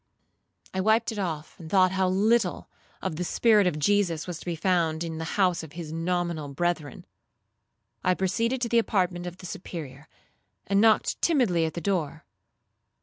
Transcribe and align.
I 0.73 0.81
wiped 0.81 1.11
it 1.11 1.19
off, 1.19 1.59
and 1.59 1.69
thought 1.69 1.91
how 1.91 2.07
little 2.09 2.67
of 3.03 3.17
the 3.17 3.23
spirit 3.23 3.67
of 3.67 3.77
Jesus 3.77 4.25
was 4.25 4.39
to 4.39 4.45
be 4.47 4.55
found 4.55 5.03
in 5.03 5.19
the 5.19 5.23
house 5.37 5.61
of 5.61 5.73
his 5.73 5.91
nominal 5.93 6.47
brethren. 6.47 7.05
I 8.03 8.15
proceeded 8.15 8.61
to 8.61 8.67
the 8.69 8.79
apartment 8.79 9.27
of 9.27 9.37
the 9.37 9.45
Superior, 9.45 10.07
and 10.65 10.81
knocked 10.81 11.21
timidly 11.21 11.65
at 11.65 11.75
the 11.75 11.81
door. 11.81 12.25